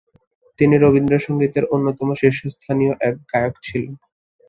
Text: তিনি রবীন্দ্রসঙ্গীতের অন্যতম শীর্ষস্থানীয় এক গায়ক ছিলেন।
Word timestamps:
তিনি 0.59 0.75
রবীন্দ্রসঙ্গীতের 0.77 1.65
অন্যতম 1.65 2.09
শীর্ষস্থানীয় 2.13 2.93
এক 3.01 3.15
গায়ক 3.31 3.55
ছিলেন। 3.63 3.93